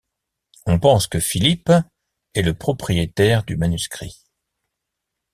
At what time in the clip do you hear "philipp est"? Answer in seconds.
1.19-2.41